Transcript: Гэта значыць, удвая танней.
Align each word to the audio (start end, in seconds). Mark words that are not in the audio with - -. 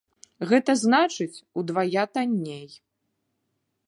Гэта 0.51 0.71
значыць, 0.83 1.41
удвая 1.63 2.03
танней. 2.15 2.65